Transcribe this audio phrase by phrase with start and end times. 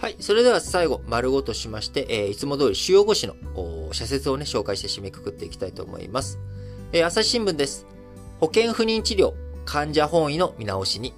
[0.00, 0.16] はい。
[0.18, 3.34] それでは最後、丸ごとしまして、えー、いつも通り主要語詞の
[3.92, 6.38] 社説をね、紹介して締めくくっていきたいと思います。
[6.94, 7.84] えー、朝日新聞です。
[8.40, 9.34] 保険不妊治療、
[9.66, 11.12] 患者本位の見直しに。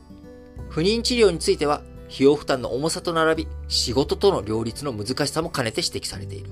[0.68, 1.82] 不妊治療については、
[2.12, 6.50] 費用負担の重さと並び、仕事との両立の難しさも兼ねて指摘されている。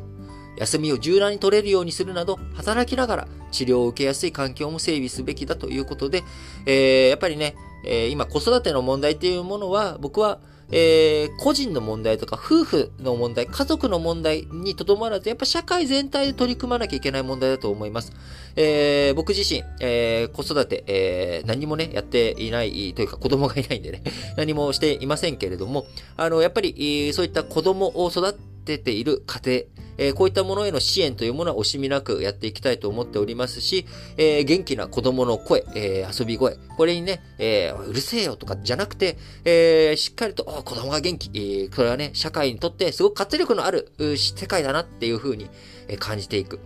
[0.56, 6.22] 休みを柔軟に取れるようにするなど、働きながら治療を受けやすい環境も整備すべきだということで、
[6.64, 10.38] えー、やっぱりね、えー、今子育ての問題っていうものは、僕は
[10.72, 18.12] えー、個人の問題とか夫婦の問題、家族の問題にとどまらず、やっぱ社会全体で取り組まなきゃいけない問題だと思います。
[18.56, 24.02] えー、僕自身、えー、子育て、えー、何もね、やっていないというか子供がいないんでね、
[24.36, 29.62] 何もしていませんけれども、あの、やっぱり、そういった子供を育てている家庭、
[29.98, 33.86] えー、こういったものへの支援というものは惜しみなくやっていきたいと思っておりますし、
[34.16, 45.48] えー、元気な子供の声、えー、遊び声、これにね、えうるせえよとかじゃなくて、えしっかりと、子供が元気、えー、これはね、社会にとってすごく活力のある世界だなっていうふうに
[45.98, 46.60] 感じていく。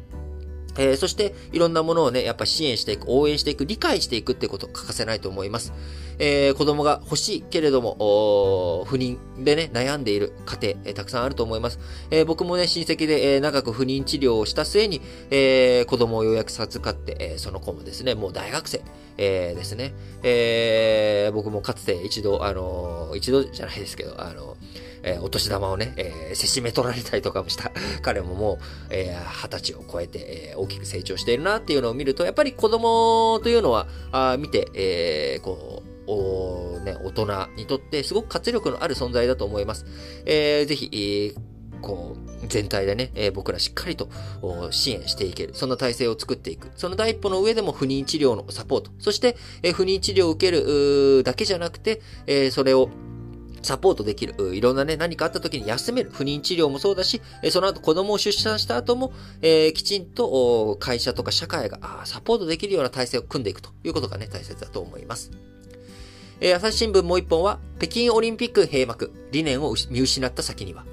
[0.78, 5.72] えー、そして、いろんなものをね、やっぱ支援していく、応援していく、理解していくってこと欠かせないと思います。
[6.18, 11.78] えー、子供が欲しいけれども、不妊でね、悩んでいる家庭、えー、たくさんあると思います。
[12.10, 18.82] えー、僕もね、親戚で、えー、長く不妊治療をした末に、えー、子供をようやく授かって、えー、その子もですね、もう大学生、
[19.16, 19.92] えー、ですね。
[20.22, 27.70] えー、僕もかつて一度、あのー、一度じゃないですけど、あのーえ、お年玉をね、えー、せしめ取られたりとかもした
[28.02, 28.58] 彼ももう、
[28.90, 39.86] えー、二十歳を超えて、えー、大きく成長しているなっていうのを見ると、やっぱり子供というのは、あ見て、えー、こう、おね、大人にとってすごく活力のある存在だと思います。
[40.26, 41.53] えー、ぜひ、えー、
[41.84, 44.08] こう、全体でね、えー、僕らしっかりと
[44.70, 45.54] 支援していける。
[45.54, 46.70] そんな体制を作っていく。
[46.76, 48.90] その第一歩の上でも不妊治療のサポート。
[48.98, 52.88] そして、えー、不妊治療を受けるだけじゃなくて、えー、それを
[53.62, 54.34] サポートできる。
[54.54, 56.10] いろんなね、何かあった時に休める。
[56.12, 65.30] 不妊治療もそうだし、その後子供を出産した後も、えー、きちんと会社とか社会がサポートできるような体制を組んでいくということがね、大切だと思います。
[66.40, 70.84] えー、朝日新聞もう一本は、北京オリンピック閉幕、理念を見失った先には、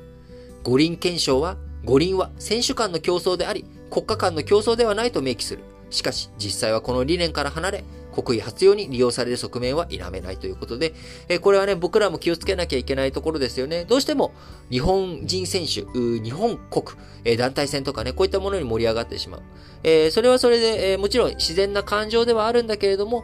[0.64, 5.64] 五輪憲章は、五輪は選手間の競争であり、国家間の競争ではないと明記する。
[5.90, 7.84] しかし、実際はこの理念から離れ、
[8.14, 10.94] 国威発揚に利用される側面は否めないということで、
[11.30, 13.86] えこれはね、僕らも気をつけなきゃいけないところですよね。
[13.86, 14.34] どうしても、
[14.70, 16.86] 日本人選手、日本国、
[17.26, 19.42] え団体戦とかね、こういったものに盛り上がってしまう。
[19.84, 23.24] えー、それはそれで、えー、もちろん自然な感情ではあるんだけれども、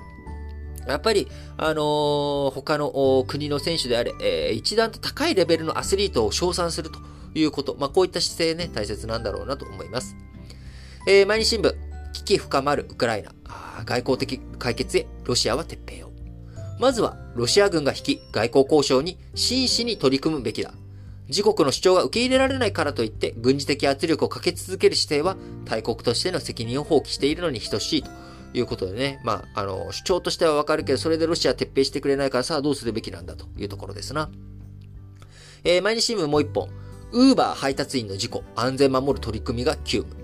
[0.87, 1.27] やっぱり、
[1.57, 6.99] あのー、他の国の選手であれ、えー、一段と高いレベルのアスリートを称賛すると
[7.39, 7.75] いうこと。
[7.79, 10.15] まあ、こういった姿勢ね、大切なんだろうなと思います。
[11.07, 11.73] えー、毎日新聞、
[12.13, 13.31] 危機深まるウクライナ。
[13.85, 16.11] 外交的解決へロシアは撤兵を。
[16.79, 20.73] まずは、ロシア軍が引き、外交交渉に真摯に取り組むべきだ。
[21.27, 28.09] 自国の主張が受け入れられないからといって、軍事的圧力をかけ続ける姿勢は、大国としての責任を放棄しているのに等しいと
[28.53, 29.19] いうことでね。
[29.23, 34.29] まあ、あの、主張としてはわかるけど、それでロシアは撤兵してくれないからさあどうするべきなんだというところですな。
[35.63, 36.69] えー、毎日新聞もう一本。
[37.11, 40.15] ウーバー配達員の事故、安全守る取り組みが急務。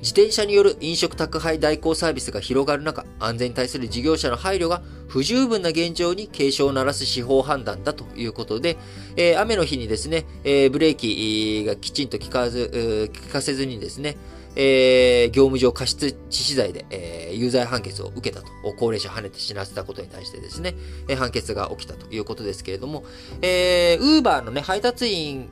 [0.00, 8.76] 自転車による飲食宅配代行サービスが広がる中、安全に対する事業者の配慮が不十分な現状に警鐘を鳴らす司法判断だということで、
[9.16, 14.16] えー、雨の日にですね、えー、ブレーキがきちんと効かず、効かせずにですね、
[14.54, 20.74] えー、業務上過失致死罪で、えー、有罪判決を受けたと、高齢者跳ねて死なせたことに対してですね、
[21.08, 23.04] えー、判決が起きたということですけれども、
[23.42, 25.48] えー、ウーバーのね、配達員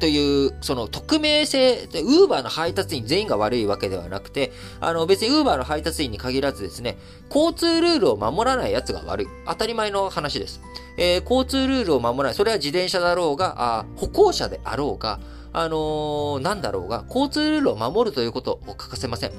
[0.00, 4.50] という、その匿名性、ウーバーの配達員全員が悪いわけではなくて、
[4.80, 6.98] あの別にウーバーの配達員に限らずですね、
[7.32, 9.26] 交通ルールを守らない奴が悪い。
[9.46, 10.60] 当たり前の話です。
[10.96, 12.34] えー、交通ルールを守らない。
[12.34, 15.20] それは自転車だろうが、あ歩行者であろうが、
[15.52, 19.32] あのー、なんだろうが、交通ルールを守るということを欠かせません。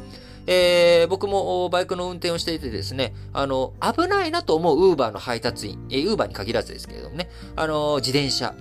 [0.48, 8.56] えー、僕もバイクの運転をしていてですね、あの、危ないなと思うウーバーの配達員、え、ウーバーに限らずですけれどもね、あのー、自転車、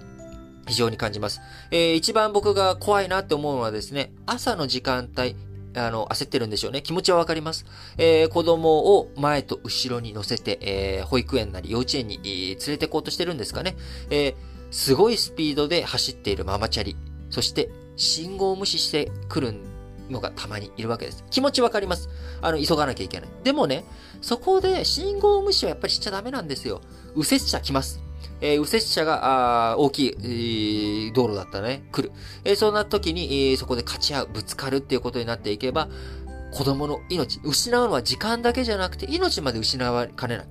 [0.70, 1.40] 非常に感じます。
[1.70, 5.36] えー、一番僕が怖いなって思うのはですね、朝の時間帯、
[5.74, 6.80] あの、焦ってるんでしょうね。
[6.80, 7.66] 気持ちはわかります。
[7.98, 13.76] えー、子供を前と後ろに乗せて、えー、保育園なり幼稚園に、連れて行こうとしてるんですかね。
[14.10, 14.34] えー、
[14.70, 16.96] すごいスピードで走っているママチャリ。
[17.30, 19.54] そして、信号を無視してくる
[20.08, 21.24] のがたまにいるわけです。
[21.30, 22.08] 気持ちわかります。
[22.42, 23.28] あの、急がなきゃいけない。
[23.42, 23.84] でもね、
[24.20, 26.80] そこで信号無視はやっぱりしちゃダメなんですよ。
[27.16, 28.00] 右折車来ます。
[28.40, 32.12] えー、右折車が、あ大きい、えー、道路だったらね、来る。
[32.44, 35.88] えー、そんな時に、えー、そこで勝ち合う、ぶつかるっていうことになっていけば、
[36.52, 40.46] 子供の命、失うのは時間だけじゃなくて、命まで失われかねない。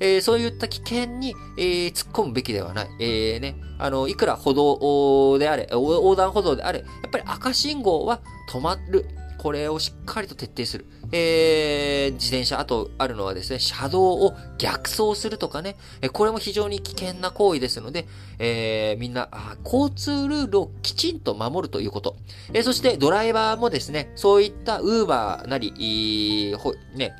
[0.00, 2.88] えー、そういった危険に、えー、突っ込むべきではない。
[2.98, 8.20] えー、ね、あの、いくら歩道であれ、横断歩道であれ、やっぱり赤信号は
[8.50, 9.06] 止まる。
[9.44, 10.86] これをしっかりと徹底する。
[11.12, 18.06] えー、自転車、あとあるのはですね、車道を逆走するとかね、えこれも非常に危険な行為ですので、
[18.38, 22.16] えー、みんなあ交通ルールをきちんと守るということ。
[22.54, 27.14] えー、そしてドライバーもですね、そういったウーバーなり、ほね、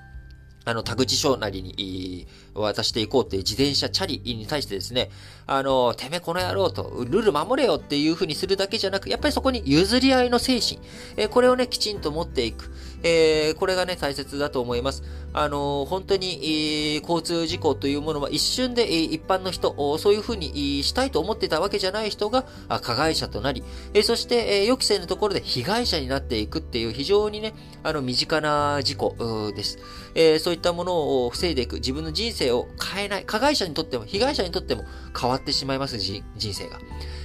[0.64, 5.10] あの、田口省なりに渡していこうっていう自転車チャリに対してですね、
[5.46, 10.78] あの、てめえこの野郎と、ルール守れよっていう風にするだけじゃなく、やっぱりそこに譲り合いの精神、
[11.16, 12.70] えこれをね、きちんと持っていく。
[13.04, 15.02] えー、これがね、大切だと思います。
[15.34, 22.44] あの、本当に、えー、交通事故というものは一瞬で、えー、一般の人、そういうふうにしたいと思ってたわけじゃない人が
[22.80, 23.62] 加害者となり、
[23.92, 27.52] えー、そして、えー、予期せぬところで被害者になっていくっていう非常にね、
[27.82, 29.78] あの、身近な事故です。
[30.14, 34.84] えー、そういったものを防いでいく、自分の人生を変えない、加害者にとっても、被害者にとっても
[35.18, 36.78] 変わってしまいます、人生が。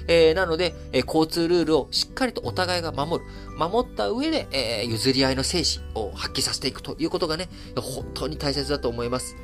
[0.07, 3.29] えー、なので、えー、交通ルールをしっかりとお互いが守る。
[3.57, 9.35] 守った上で、えー、譲り合いの精神を発揮させていくということがね、本当に大切だと思います。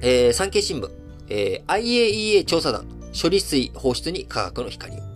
[0.00, 0.90] えー、産経新聞、
[1.28, 2.86] えー、IAEA 調査団、
[3.20, 5.11] 処理水放出に科学の光を。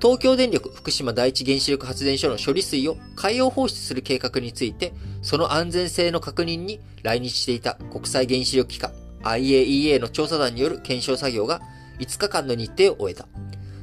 [0.00, 11.60] 東京電力福島第一原子力発電所の処理水を海洋放出する計画について、その安全性の確認に来日していた国際原子力機関 IAEA の調査団による検証作業が
[11.98, 13.26] 5日間の日程を終えた。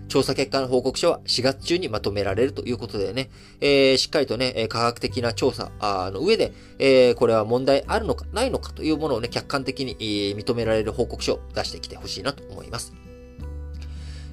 [0.07, 3.31] 調査結果の報告書は4月中にまとめられるということでね、
[3.61, 12.93] えー、しっかりとね、科学的な調査の上で、えー、これは問題あるのかないのかというものをね、客観的に、認められる報告書を出してきてほしいなと思います。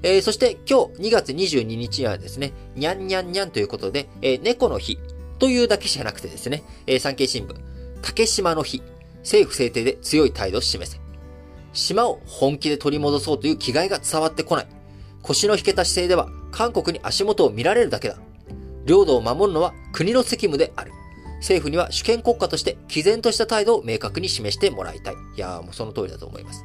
[0.03, 4.99] えー、そして今日2月22日にはですね、にゃんにゃんにゃんということで、えー、猫の日
[5.39, 7.55] というだけじゃなくてですね、えー、産経新聞、
[8.03, 8.83] 竹島の日、
[9.19, 11.01] 政府制定で強い態度を示せ。
[11.73, 14.67] 島を本気で取り戻そうという気概が伝わってこない。
[15.23, 18.17] 腰の引けた姿勢では韓国に足元を見られるだけだ。
[18.87, 20.93] 領土を守るのは国の責務である。
[21.37, 25.15] 政府には主権国家として毅然とした態度を明確に示してもらいたい。
[25.15, 26.65] いやーもうその通りだと思います。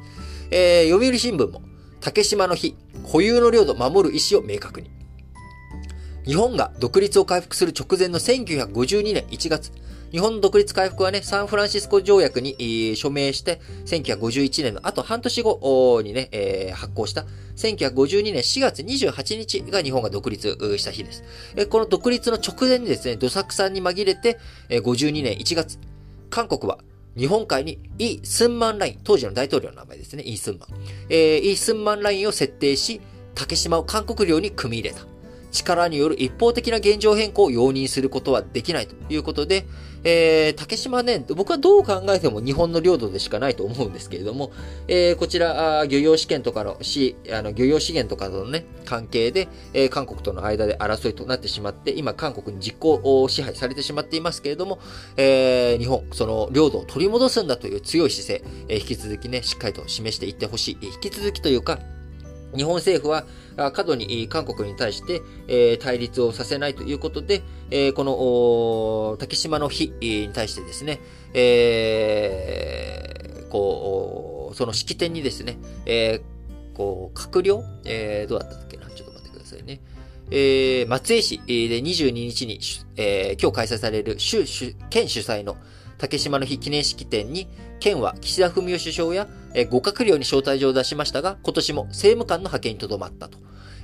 [0.50, 1.62] えー、読売新聞も、
[2.00, 4.90] 竹島の日、固有の領土を守る意思を明確に。
[6.26, 9.70] 日本が独立を回復する直前の1952年1月、
[10.10, 17.26] 日本の独立回復はね、サンフランシスコ条約に、署名して、1951年のあと半年後にね、えー、発行した
[17.56, 21.22] 1952年4月28日が日本が独立した日です。
[21.54, 24.38] え、この独立の直前にですね、土作さんに紛れて、
[24.68, 25.78] え、52年1月、
[26.28, 26.78] 韓国は
[27.16, 30.68] 日本海にイ・スンマンライン、当時の大統領の名前ですね、イ・スンマン。
[31.08, 33.00] えー、イ・スンマンラインを設定し、
[33.34, 35.02] 竹島を韓国領に組み入れた。
[35.50, 39.66] 力による一方的な現状変更を容認することはできないということで、
[40.08, 44.52] えー、竹島ね、僕はどう考えても日本の領土でしかないと思うんですけれども、
[44.86, 54.78] えー、こちら、漁業試験とかの、し、あの、漁業資源とかのね、関係で、えー、韓国との間で争いとなってしまって、今、韓国に実行を支配されてしまっていますけれども、
[55.16, 60.86] えー、日本、その領土を取り戻すんだという強い姿勢、えー、引き続きね、しっかりと示していってほしい。
[60.86, 61.80] 引き続きというか、
[62.56, 63.26] 日本政府は
[63.72, 67.42] 過度に韓国に対して対立をさせないということで、
[67.94, 71.00] この竹島の日に対してですね、
[71.34, 76.20] え、こう、その式典にですね、え、
[76.74, 78.90] こう、閣僚、え、どうだったっけな？
[78.90, 79.80] ちょっと待ってくださいね。
[80.30, 82.58] えー、松江市で22日に、
[82.96, 84.16] えー、今日開催される
[84.90, 85.56] 県主催の
[85.98, 87.48] 竹島の日記念式典に、
[87.78, 93.38] 県は岸田文雄首相や、えー、閣僚に招待状を出しましたが、今年も政務官の派遣にとどまったと。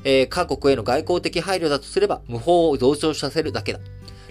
[0.05, 3.81] えー、韓国への外交的配慮だとすれば、無法を増長させるだけだ。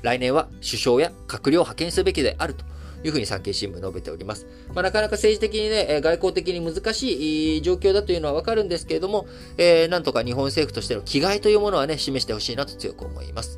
[0.04, 2.66] 来年は首相や閣僚を派遣すべきであると
[3.04, 4.46] いうふうに産経新聞述べております。
[4.74, 9.26] まあ、なかなか政治的にね、外交的に難しい状況だというのはわかるんですけれども、
[9.58, 13.58] えー、なんとか日本政府としての気概というものはね、示してほしいなと強く思います。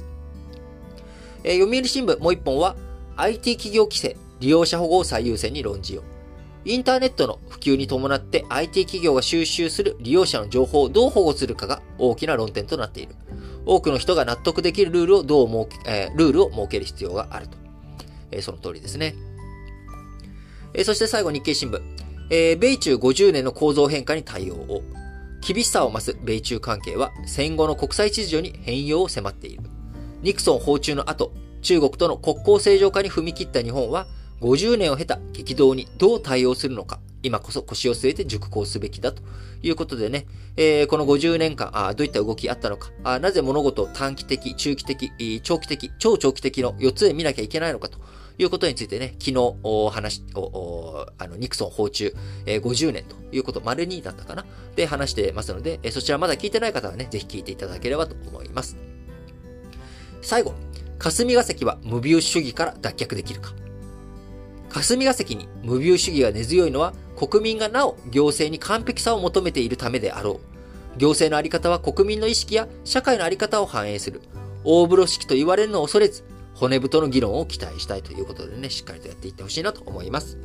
[1.44, 2.78] えー、読売新聞もう一本は、
[3.18, 6.13] IT 企業規制、利用者保護を最優先に論じよう。
[6.66, 13.16] インターネットの普及に伴って IT 企業が収集する利用者の情報をどう保護するかが大きな論点となっている。
[13.66, 17.58] 多くの人が納得できるルールをどう設け、えー、ルールを設ける必要があると。
[18.32, 19.16] えー、その通りですね。
[20.74, 21.82] えー、そして最後日経新聞。
[22.30, 24.84] えー、米中50年の構造変化に対応を。
[25.46, 29.64] 厳しさを増す米中関係は戦後の国際秩序に変容を迫っている。
[30.22, 34.08] ニクソン訪中の後、中国との国交正常化に踏み切った日本は、
[34.44, 39.24] 50年を経た激動にどう対応するのか、今こそ腰を据えて熟考すべきだと
[39.62, 40.26] いうことでね、
[40.58, 48.00] えー、この50年間あ、どういった動きあったのかあ、なぜ物事を短期的、中期的、長期的、超長期的の4つで見なきゃいけないのかと
[48.38, 52.14] いうことについてね、昨日お話おあの、ニクソン訪中、
[52.46, 54.46] えー、50年ということ、丸2だったかな
[54.76, 58.76] で話してますので、えー、そちらまだ聞いてない方はね、ぜひ聞いていただければと思います。
[60.22, 60.54] 最後、
[61.00, 63.54] 霞が関は無病主義から脱却できるか。
[64.74, 70.42] 霞が関に無病主義が根強いのは国民がなお行政に完璧さを求めているためであろ
[70.96, 70.98] う。
[70.98, 74.22] 行政のあり方は国民の意識や社会のあり方を反映する。
[74.64, 76.24] 大風呂敷と言われるのを恐れず、
[76.56, 80.38] 骨太の議論を期待したいということでね、しっかりとやっていってほしいなと思います。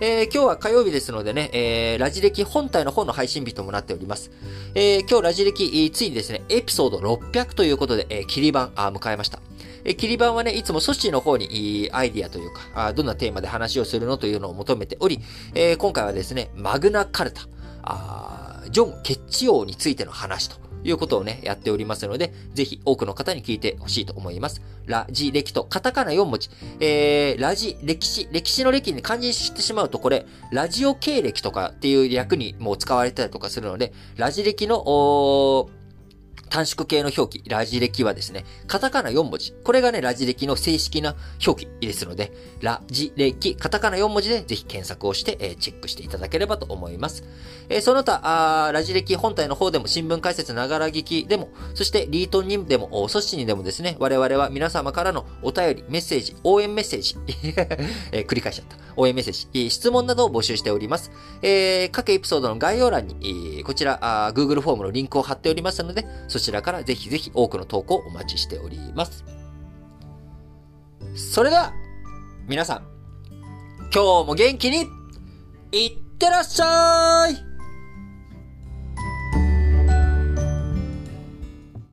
[0.00, 4.30] えー、今日は火曜日ですのでね、えー、ラジ歴本体の方の配信日ともなっております。
[4.74, 9.40] えー、今日ラジ歴、ついにですね、エピソード600ということで、えー、切り板、あ、迎えました。
[9.84, 15.20] え、切り板はね、いつも組織の方にアイディアというか、あどんなテーマで話をするのというのを求めており、
[15.54, 17.42] えー、今回はですね、マグナカルタ、
[17.82, 24.62] あジョン・ケッチ王についての話ということをね、やっておりますので、ぜひ多くの方に聞いてほしいと思います。
[24.86, 26.48] ラジ歴とカタカナ4文字。
[26.80, 35.81] えー、ラジ、歴史、歴史の歴に漢字してしまうとこれ、ラジオ経歴とかっていう略にもう使われたりとかするので、ラジ歴の、おー
[36.52, 39.54] 短縮形の表記、ラジ歴はですね、カタカナ4文字。
[39.64, 41.16] これがね、ラジ歴の正式な
[41.46, 42.30] 表記ですので、
[42.60, 47.24] ラジ歴、カタカナ4文字でぜひ検索をして、えー、チェックしていただければと思います。
[47.70, 57.16] えー、その他、ラジ歴本体の方でも新聞解説ながら聞きでも、そしてリートンにでも、組織にでもですね、我々は皆様からのお便り、メッセージ、応援メッセージ、
[58.12, 58.76] えー、繰り返しちゃった。
[58.94, 61.12] 応援メッセージ、質問などを募集しております。
[61.40, 69.24] えー、各エピソードの概要欄に、こちら、Google フォームのリンクを貼っておりますので、そちらからぜひぜひ多くの投稿をお待ちしております。
[71.14, 71.72] それでは、
[72.48, 72.86] 皆さん、
[73.94, 74.86] 今日も元気に、
[75.72, 77.51] いってらっしゃい